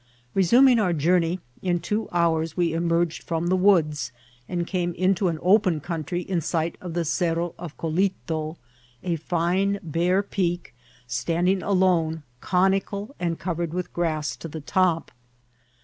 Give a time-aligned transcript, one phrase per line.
[0.33, 4.11] Resuming our journey, in two hours we emerged from the woods,
[4.49, 8.57] and came into an open country in sight of the Cerros of Collito,
[9.03, 10.73] a fine bare peak,
[11.05, 15.11] stand ing alone, conical, and covered with grass to the top.